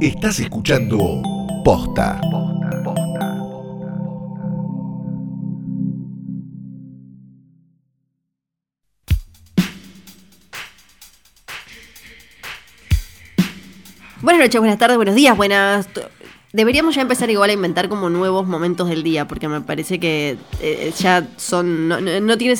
[0.00, 1.20] Estás escuchando
[1.62, 2.18] Posta.
[14.22, 15.86] Buenas noches, buenas tardes, buenos días, buenas.
[16.52, 20.36] Deberíamos ya empezar igual a inventar como nuevos momentos del día, porque me parece que
[20.60, 21.86] eh, ya son.
[21.86, 22.56] No, no- no tienen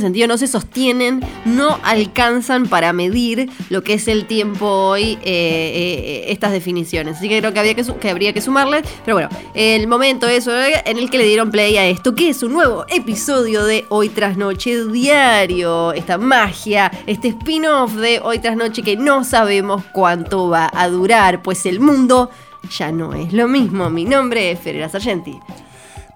[0.00, 5.22] sentido, no se sostienen, no alcanzan para medir lo que es el tiempo hoy, eh,
[5.24, 7.18] eh, estas definiciones.
[7.18, 8.82] Así que creo que, había que, que habría que sumarles.
[9.04, 12.30] Pero bueno, el momento es eh, en el que le dieron play a esto, que
[12.30, 15.92] es un nuevo episodio de Hoy tras Noche Diario.
[15.92, 21.40] Esta magia, este spin-off de Hoy tras Noche que no sabemos cuánto va a durar,
[21.42, 22.30] pues el mundo
[22.70, 23.90] ya no es lo mismo.
[23.90, 25.38] Mi nombre es Ferreira Sargenti.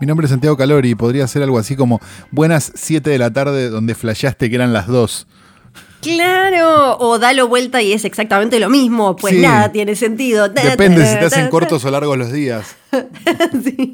[0.01, 2.01] Mi nombre es Santiago Calori y podría ser algo así como
[2.31, 5.27] buenas 7 de la tarde donde flasheaste que eran las 2.
[6.03, 9.41] Claro, o dalo vuelta y es exactamente lo mismo, pues Sí.
[9.41, 10.49] nada tiene sentido.
[10.49, 12.77] Depende si te hacen cortos o largos los días.
[13.65, 13.93] sí,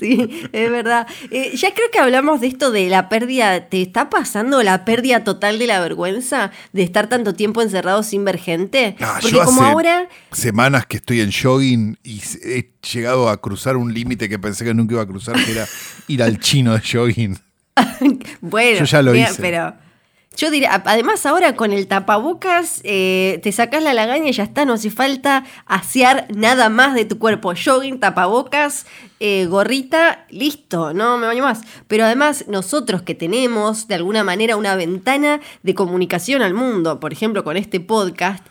[0.00, 1.06] sí, es verdad.
[1.30, 3.68] Eh, ya creo que hablamos de esto de la pérdida.
[3.68, 8.24] ¿Te está pasando la pérdida total de la vergüenza de estar tanto tiempo encerrado sin
[8.24, 8.96] ver gente?
[9.00, 10.08] Ah, Porque yo como hace ahora.
[10.32, 14.72] semanas que estoy en jogging y he llegado a cruzar un límite que pensé que
[14.74, 15.66] nunca iba a cruzar, que era
[16.08, 17.38] ir al chino de jogging.
[18.40, 19.34] Bueno, Yo ya lo hice.
[19.40, 19.74] pero.
[20.36, 24.64] Yo diría, además ahora con el tapabocas, eh, te sacas la lagaña y ya está,
[24.66, 27.54] no hace falta asear nada más de tu cuerpo.
[27.56, 28.84] Jogging, tapabocas,
[29.18, 31.62] eh, gorrita, listo, no me baño más.
[31.88, 37.12] Pero además nosotros que tenemos de alguna manera una ventana de comunicación al mundo, por
[37.14, 38.44] ejemplo con este podcast,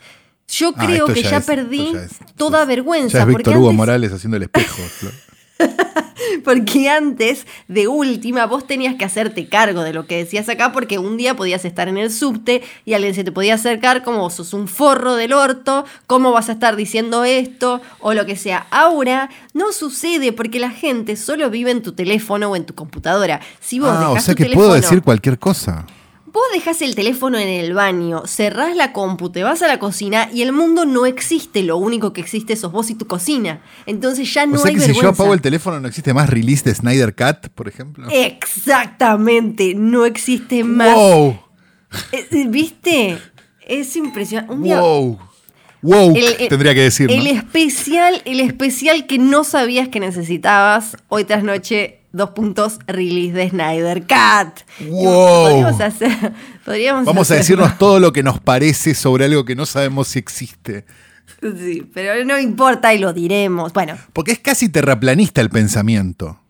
[0.48, 3.18] yo Ah, creo que ya ya, es- perdí esto ya es- toda vergüenza.
[3.18, 4.82] Ya es porque Víctor Hugo antes- Morales haciendo el espejo.
[6.44, 10.98] Porque antes, de última, vos tenías que hacerte cargo de lo que decías acá, porque
[10.98, 14.34] un día podías estar en el subte y alguien se te podía acercar como vos
[14.34, 18.66] sos un forro del orto, cómo vas a estar diciendo esto o lo que sea.
[18.70, 23.40] Ahora no sucede porque la gente solo vive en tu teléfono o en tu computadora.
[23.60, 25.86] Si vos Ah, o sea tu que teléfono, puedo decir cualquier cosa.
[26.36, 30.28] Vos dejás el teléfono en el baño, cerrás la compu, te vas a la cocina
[30.30, 31.62] y el mundo no existe.
[31.62, 33.62] Lo único que existe sos vos y tu cocina.
[33.86, 36.28] Entonces ya no o sea hay que si yo apago el teléfono no existe más
[36.28, 38.06] release de Snyder Cat, por ejemplo.
[38.10, 40.94] Exactamente, no existe más.
[40.94, 41.38] ¡Wow!
[42.12, 43.16] Eh, ¿Viste?
[43.66, 44.52] Es impresionante.
[44.52, 45.18] Un día- ¡Wow!
[45.80, 46.14] ¡Wow!
[46.16, 47.14] el- tendría que decir, ¿no?
[47.14, 52.00] El especial, el especial que no sabías que necesitabas hoy tras noche.
[52.16, 54.60] Dos puntos, release de Snyder Cat.
[54.88, 55.50] Wow.
[55.50, 56.32] Podríamos hacer.
[56.64, 60.18] Podríamos Vamos a decirnos todo lo que nos parece sobre algo que no sabemos si
[60.18, 60.86] existe.
[61.42, 63.74] Sí, pero no importa y lo diremos.
[63.74, 66.40] Bueno, Porque es casi terraplanista el pensamiento.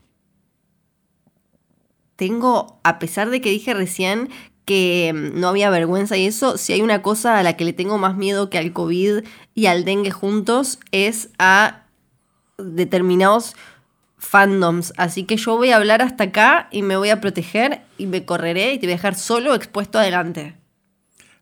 [2.14, 4.28] tengo, a pesar de que dije recién
[4.66, 7.72] que mm, no había vergüenza y eso, si hay una cosa a la que le
[7.72, 9.24] tengo más miedo que al COVID
[9.54, 11.82] y al dengue juntos, es a
[12.56, 13.56] determinados
[14.18, 14.92] fandoms.
[14.96, 18.24] Así que yo voy a hablar hasta acá y me voy a proteger y me
[18.24, 20.54] correré y te voy a dejar solo expuesto adelante.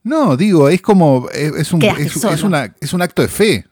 [0.03, 1.29] No, digo, es como.
[1.33, 3.67] Es, es un, es, es una- es un acto de fe.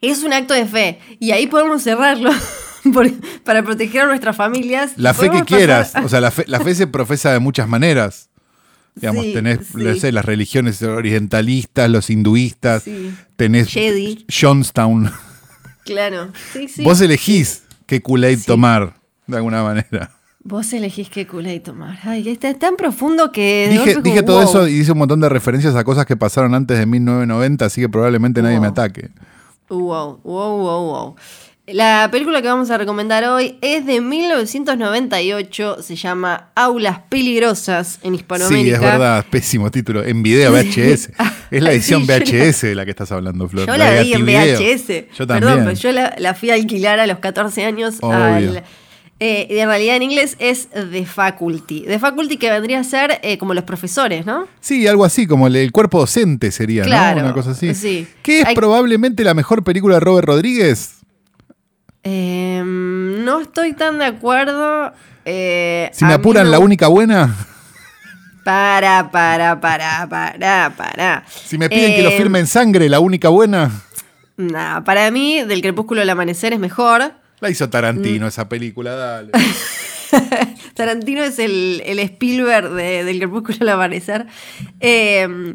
[0.00, 2.30] Es un acto de fe y ahí podemos cerrarlo
[2.92, 3.08] por-
[3.44, 4.94] para proteger a nuestras familias.
[4.96, 5.90] La fe que quieras.
[5.92, 8.28] pasar- O sea, la fe, la fe se profesa de muchas maneras.
[8.96, 10.00] Digamos, Sí, tenés sí.
[10.00, 13.14] sé, las religiones orientalistas, los hinduistas, Sí.
[13.36, 14.26] tenés Jedi.
[14.28, 15.10] Johnstown.
[15.84, 16.82] Claro, sí, sí.
[16.84, 18.46] Vos elegís qué Kool-Aid Sí.
[18.46, 18.94] tomar,
[19.26, 20.10] de alguna manera.
[20.44, 21.98] Vos elegís qué culé tomar.
[22.02, 23.68] Ay, está es tan profundo que.
[23.70, 24.48] Dije, como, dije todo wow.
[24.48, 27.80] eso y hice un montón de referencias a cosas que pasaron antes de 1990, así
[27.80, 29.10] que probablemente nadie me ataque.
[29.68, 31.16] Wow, wow, wow, wow.
[31.68, 38.16] La película que vamos a recomendar hoy es de 1998, se llama Aulas Peligrosas en
[38.16, 38.78] Hispanoamérica.
[38.78, 40.02] Sí, es verdad, pésimo título.
[40.02, 41.10] En video VHS.
[41.52, 43.66] Es la edición la- VHS de la que estás hablando, Flor.
[43.68, 44.24] Yo la, de vi en.
[44.24, 44.88] VHS.
[45.16, 45.64] Yo Perdón, también.
[45.66, 47.96] pero yo la, la fui a alquilar a los 14 años.
[48.00, 48.16] Obvio.
[48.16, 48.62] Al,
[49.20, 51.82] eh, y en realidad en inglés es The Faculty.
[51.82, 54.48] The Faculty que vendría a ser eh, como los profesores, ¿no?
[54.60, 57.26] Sí, algo así, como el, el cuerpo docente sería, Claro, ¿no?
[57.26, 57.72] Una cosa así.
[57.74, 58.06] sí.
[58.22, 60.96] ¿Qué es Hay- probablemente la mejor película de Robert Rodríguez?
[62.04, 64.92] Eh, no estoy tan de acuerdo.
[65.24, 67.34] Eh, Si me apuran, la única buena.
[68.44, 71.24] Para, para, para, para, para.
[71.28, 73.70] Si me piden que lo Eh, filme en sangre, la única buena.
[74.36, 77.12] nah, para mí, Del Crepúsculo al Amanecer es mejor.
[77.40, 77.70] La hizo Mm.
[77.70, 79.30] Tarantino esa película, dale.
[80.74, 84.26] Tarantino es el, el Spielberg de- del Crepúsculo al Amanecer.
[84.80, 85.54] Eh,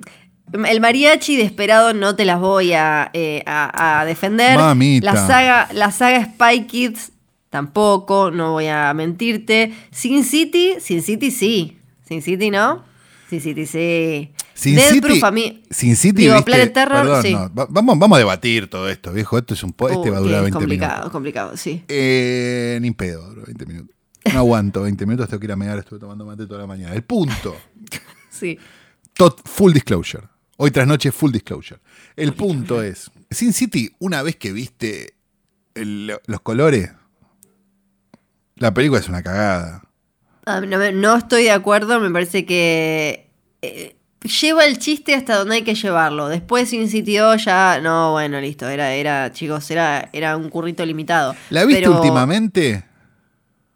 [0.67, 4.57] el mariachi de Esperado no te las voy a, eh, a- a defender.
[4.57, 5.13] Mamita.
[5.13, 7.11] La saga, la saga Spy Kids
[7.49, 9.73] tampoco, no voy a mentirte.
[9.91, 11.77] Sin City, Sin City sí.
[12.07, 12.83] Sin City no.
[13.29, 14.31] Sin City sí.
[14.53, 16.45] Sin Death City, Proof a mí- Sin City, digo, ¿viste?
[16.45, 17.33] Planet Terror, Perdón, sí.
[17.33, 19.37] no, vamos, vamos a debatir todo esto, viejo.
[19.37, 21.11] Esto es un po- este Uh, va a durar es 20 complicado, minutos.
[21.11, 21.83] complicado, sí.
[21.89, 23.95] Eh, ni pedo, duro, 20 minutos.
[24.33, 26.93] No aguanto 20 minutos, tengo que ir a mear, estuve tomando mate toda la mañana.
[26.95, 27.55] El punto.
[28.29, 28.57] Sí.
[29.13, 30.23] Tot- full disclosure.
[30.57, 31.79] Hoy tras noche, full disclosure.
[32.15, 35.13] El punto es, Sin City, una vez que viste
[35.75, 36.91] el- los colores,
[38.55, 39.83] la película es una cagada.
[40.45, 43.29] Ah, no, estoy de acuerdo, me parece que
[43.61, 43.95] eh,
[44.41, 46.27] lleva el chiste hasta donde hay que llevarlo.
[46.29, 51.35] Después Sin Sitio ya, no, bueno, listo, era, era, chicos, era, era un currito limitado.
[51.49, 52.83] ¿La viste Pero- últimamente?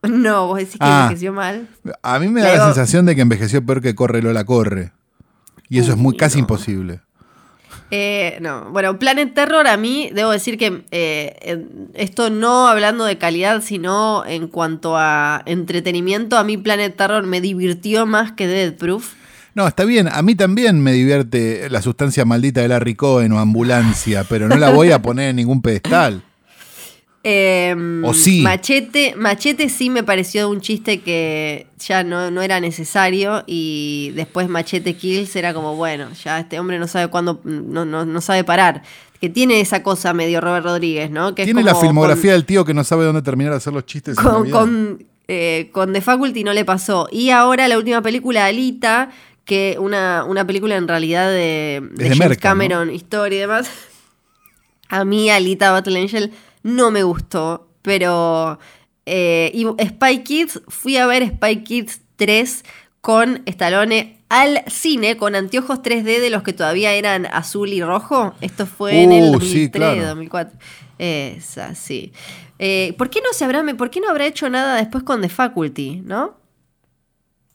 [0.03, 1.01] No, vos decís que Ah.
[1.03, 1.67] envejeció mal.
[2.01, 4.43] A mí me La da la digo- sensación de que envejeció peor que Corre Lola
[4.45, 4.93] Corre.
[5.71, 6.41] Y eso es muy Uy, casi no.
[6.41, 6.99] imposible.
[7.91, 13.17] Eh, no, bueno, Planet Terror a mí, debo decir que eh, esto no hablando de
[13.17, 18.73] calidad, sino en cuanto a entretenimiento, a mí Planet Terror me divirtió más que Dead
[18.75, 19.13] Proof.
[19.55, 20.09] No, está bien.
[20.11, 24.57] A mí también me divierte la sustancia maldita de Larry Cohen o ambulancia, pero no
[24.57, 26.21] la voy a poner en ningún pedestal.
[27.23, 28.41] Eh, O sí.
[28.41, 34.49] Machete, Machete sí me pareció un chiste que ya no, no era necesario y después
[34.49, 38.43] Machete Kills era como, bueno, ya este hombre no sabe cuándo, no, no, no sabe
[38.43, 38.81] parar.
[39.19, 41.35] Que tiene esa cosa medio Robert Rodríguez, ¿no?
[41.35, 43.85] Que es Tiene la filmografía del tío que no sabe dónde terminar de hacer los
[43.85, 44.15] chistes.
[44.15, 47.07] con, con, eh, con The Faculty no le pasó.
[47.11, 49.11] Y ahora la última película, Alita,
[49.45, 53.69] que una, una película en realidad de, de de James Merca, Cameron, historia y demás.
[54.89, 56.31] A mí Alita Battle Angel
[56.63, 58.59] no me gustó, pero...
[59.05, 62.63] eh, y Spy Kids, fui a ver Spy Kids 3
[63.01, 68.33] con Stallone al cine con anteojos 3D de los que todavía eran azul y rojo.
[68.41, 70.05] Esto fue en el Uh, 2003, sí, claro.
[70.07, 70.57] 2004.
[70.99, 72.13] Esa, sí.
[72.59, 75.29] Eh, ¿Por qué no se habrá, por qué no habrá hecho nada después con The
[75.29, 76.37] Faculty, no?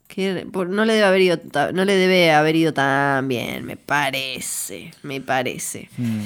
[0.08, 1.40] Que por- no le debe haber ido,
[1.72, 5.88] no le debe haber ido tan bien, me parece, me parece.
[5.96, 6.22] Mm.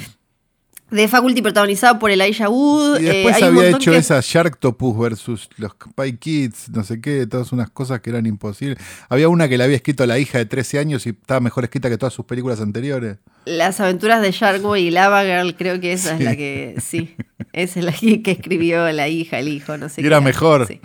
[0.93, 2.99] The Faculty protagonizado por Elijah Wood.
[2.99, 6.99] Y eh, después hay había hecho que- esa Sharktopus versus los Spy Kids, no sé
[6.99, 8.77] qué, todas unas cosas que eran imposibles.
[9.07, 11.63] Había una que le había escrito a la hija de 13 años y estaba mejor
[11.63, 13.17] escrita que todas sus películas anteriores.
[13.45, 16.23] Las aventuras de Sharkboy y Lava Girl, creo que esa Sí.
[16.23, 17.15] es la que, sí,
[17.53, 20.19] esa es la que que escribió la hija, el hijo, no sé Y qué era
[20.21, 20.67] mejor.
[20.67, 20.81] sí.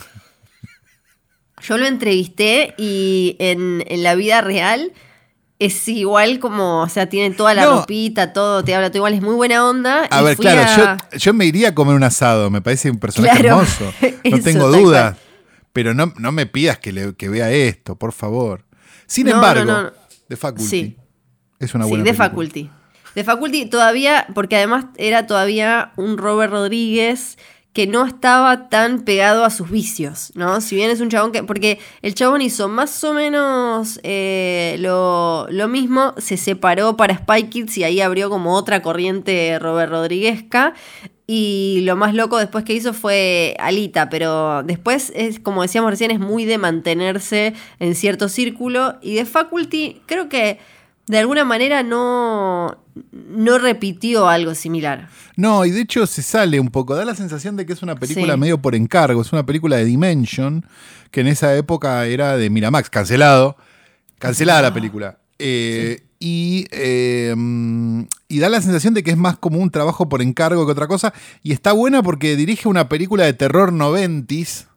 [1.62, 4.92] Yo lo entrevisté y en, en la vida real
[5.58, 7.78] es igual como, o sea, tiene toda la No.
[7.80, 10.06] ropita, todo, te habla todo igual, es muy buena onda.
[10.10, 12.90] A y ver, claro, a- yo, yo me iría a comer un asado, me parece
[12.90, 13.92] un personaje Claro, hermoso.
[14.24, 15.16] No eso, tengo cual.
[15.72, 18.64] Pero no, no me pidas que, le- que vea esto, por favor.
[19.06, 19.92] Sin No, embargo, no.
[20.28, 20.96] The Faculty Sí.
[21.60, 22.28] es una sí, buena de película.
[22.28, 22.70] Faculty.
[23.14, 27.38] De Faculty todavía, porque además era todavía un Robert Rodríguez
[27.76, 30.62] que no estaba tan pegado a sus vicios, ¿no?
[30.62, 31.42] Si bien es un chabón que.
[31.42, 37.50] Porque el chabón hizo más o menos eh, lo, lo mismo, se separó para Spy
[37.50, 40.72] Kids y ahí abrió como otra corriente Robert Rodríguezca.
[41.26, 46.10] Y lo más loco después que hizo fue Alita, pero después es, como decíamos recién,
[46.10, 48.94] es muy de mantenerse en cierto círculo.
[49.02, 50.60] Y de Faculty, creo que
[51.08, 52.78] de alguna manera no,
[53.12, 55.08] no repitió algo similar.
[55.36, 56.94] No, y de hecho se sale un poco.
[56.94, 58.40] Da la sensación de que es una película Sí.
[58.40, 59.20] medio por encargo.
[59.22, 60.64] Es una película de Dimension,
[61.10, 63.56] que en esa época era de Miramax, cancelado.
[64.18, 65.18] Cancelada la película.
[65.38, 67.34] Eh, y, eh,
[68.28, 70.86] y da la sensación de que es más como un trabajo por encargo que otra
[70.86, 71.12] cosa.
[71.42, 74.68] Y está buena porque dirige una película de terror noventis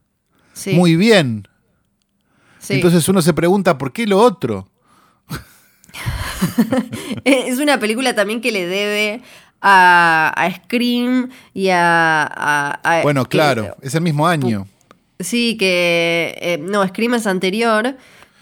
[0.53, 1.47] Sí, muy bien.
[2.59, 2.73] sí.
[2.73, 4.67] Entonces uno se pregunta, ¿por qué lo otro?
[7.25, 9.21] es una película también que le debe
[9.61, 12.23] a, a Scream y a...
[12.23, 14.67] a- a- Bueno, que- claro, es el mismo año.
[15.19, 16.37] Sí, que...
[16.41, 17.95] eh, no, Scream es anterior,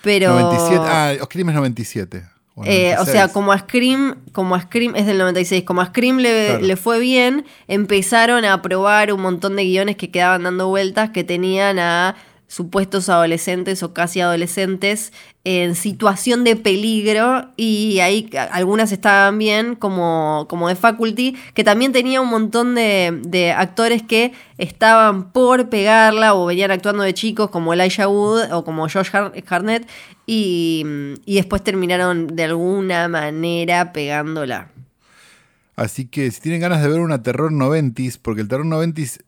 [0.04, 0.40] pero...
[0.40, 0.84] 97.
[0.88, 2.24] Ah, Scream es 97.
[2.54, 3.10] o Eh, o 96.
[3.12, 6.62] sea, como a Scream, como a Scream es del 96, como a Scream le, Claro.
[6.66, 11.24] le fue bien, empezaron a probar un montón de guiones que quedaban dando vueltas que
[11.24, 12.16] tenían a
[12.48, 15.12] supuestos adolescentes o casi adolescentes
[15.44, 21.92] en situación de peligro y ahí algunas estaban bien como, como de faculty que también
[21.92, 27.50] tenía un montón de, de actores que estaban por pegarla o venían actuando de chicos
[27.50, 29.88] como Elijah Wood o como Josh Har- Hartnett
[30.26, 30.86] y,
[31.26, 34.70] y después terminaron de alguna manera pegándola.
[35.76, 39.20] Así que si tienen ganas de ver una terror noventis, porque el terror noventis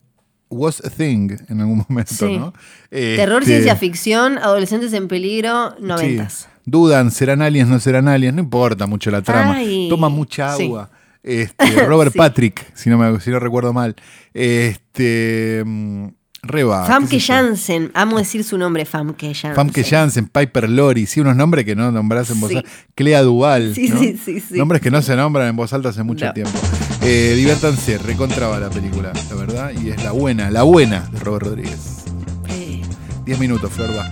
[0.50, 2.38] was a thing en algún momento, Sí.
[2.38, 2.54] ¿no?
[2.90, 6.34] Terror, Este, ciencia ficción, adolescentes en peligro, noventas.
[6.34, 6.46] sí.
[6.66, 9.56] Dudan, serán aliens, no serán aliens, no importa mucho la trama.
[9.56, 10.64] Ay, Toma mucha sí.
[10.66, 10.90] agua.
[11.22, 12.16] Este, Robert.
[12.16, 13.94] Patrick, si no, me, si no recuerdo mal.
[14.34, 16.08] Este, mm,
[16.42, 16.86] Reba.
[16.86, 17.20] Famke.
[17.20, 19.56] Janssen, amo decir su nombre, Famke Janssen.
[19.56, 22.58] Famke Janssen, Piper Lori, sí, unos nombres que no nombrás en voz Sí.
[22.58, 22.70] alta.
[22.96, 23.76] Clea Duval.
[23.76, 24.00] Sí, ¿no?
[24.00, 24.58] sí, sí, sí.
[24.58, 26.34] Nombres que no se nombran en voz alta hace mucho No.
[26.34, 26.58] tiempo.
[27.02, 29.72] Eh, diviértanse, recontraba la película, la verdad.
[29.82, 32.06] Y es la buena, la buena de Robert Rodríguez.
[32.50, 32.82] Eh,
[33.26, 34.12] 10 minutos, Flor, va.